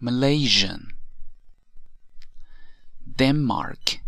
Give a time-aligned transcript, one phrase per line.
[0.00, 0.88] Malaysian.
[3.16, 4.00] Denmark.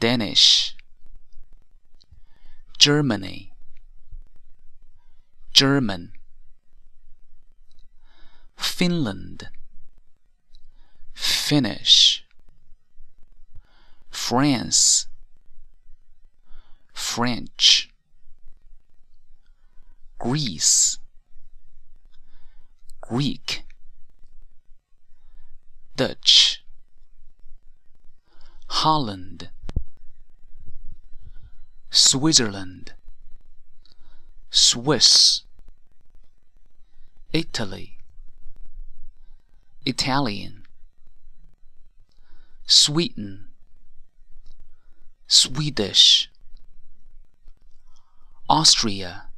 [0.00, 0.76] Danish.
[2.78, 3.52] Germany.
[5.52, 6.12] German.
[8.56, 9.48] Finland.
[11.14, 12.24] Finnish.
[14.10, 15.06] France.
[16.92, 17.88] French.
[20.18, 20.98] Greece
[23.08, 23.62] Greek
[25.94, 26.64] Dutch.
[28.66, 29.50] Holland.
[31.88, 32.94] Switzerland.
[34.50, 35.42] Swiss.
[37.32, 37.98] Italy.
[39.84, 40.64] Italian.
[42.66, 43.44] Sweden.
[45.28, 46.28] Swedish.
[48.48, 49.28] Austria.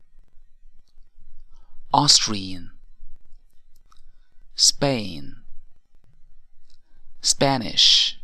[1.93, 2.71] Austrian
[4.61, 5.37] Spain.
[7.21, 8.19] Spanish.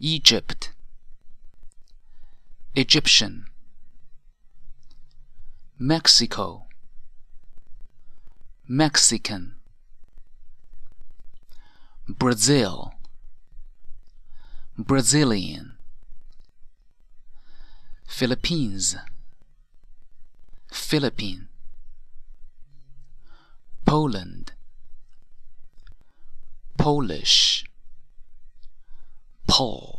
[0.00, 0.72] Egypt.
[2.74, 3.46] Egyptian.
[5.78, 6.66] Mexico.
[8.66, 9.54] Mexican.
[12.08, 12.94] Brazil.
[14.76, 15.74] Brazilian.
[18.04, 18.96] Philippines.
[20.72, 21.48] Philippine
[23.88, 24.52] Poland.
[26.76, 27.64] Polish.
[29.46, 29.97] Pole